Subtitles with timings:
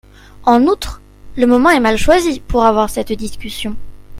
[0.47, 0.99] En outre,
[1.37, 3.75] le moment est mal choisi pour avoir cette discussion.